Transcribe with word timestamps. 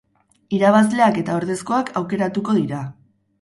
Irabazleak 0.59 1.19
eta 1.23 1.35
ordezkoak 1.41 1.93
aukeratuko 2.03 2.57
dira. 2.63 2.83